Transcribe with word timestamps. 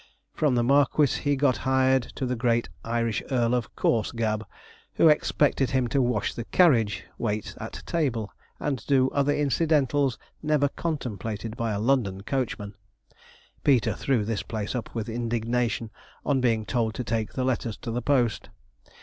From 0.33 0.55
the 0.55 0.63
marquis 0.63 1.21
he 1.21 1.35
got 1.35 1.57
hired 1.57 2.01
to 2.15 2.25
the 2.25 2.35
great 2.35 2.69
Irish 2.83 3.21
Earl 3.29 3.53
of 3.53 3.75
Coarsegab, 3.75 4.43
who 4.95 5.09
expected 5.09 5.69
him 5.69 5.87
to 5.89 6.01
wash 6.01 6.33
the 6.33 6.45
carriage, 6.45 7.03
wait 7.19 7.53
at 7.59 7.83
table, 7.85 8.33
and 8.59 8.83
do 8.87 9.11
other 9.11 9.31
incidentals 9.31 10.17
never 10.41 10.69
contemplated 10.69 11.55
by 11.55 11.71
a 11.71 11.79
London 11.79 12.23
coachman. 12.23 12.73
Peter 13.63 13.93
threw 13.93 14.25
this 14.25 14.41
place 14.41 14.73
up 14.73 14.95
with 14.95 15.07
indignation 15.07 15.91
on 16.25 16.41
being 16.41 16.65
told 16.65 16.95
to 16.95 17.03
take 17.03 17.33
the 17.33 17.43
letters 17.45 17.77
to 17.77 17.91
the 17.91 18.01
post. 18.01 18.49